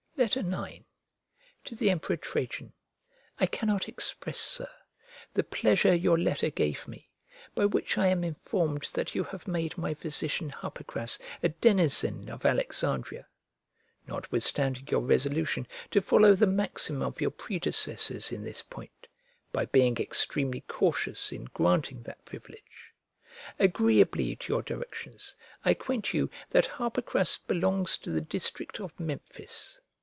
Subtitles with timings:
[0.17, 0.33] IX
[1.63, 2.73] To THE EMPEROR TRAJAN
[3.39, 4.69] I CANNOT express, Sir,
[5.33, 7.09] the pleasure your letter gave me,
[7.55, 12.45] by which I am informed that you have made my physician Harpocras a denizen of
[12.45, 13.25] Alexandria;
[14.05, 19.07] notwithstanding your resolution to follow the maxim of your predecessors in this point,
[19.51, 22.93] by being extremely cautious in granting that privilege.
[23.57, 29.81] Agreeably to your directions, I acquaint you that Harpocras belongs to the district of Memphis.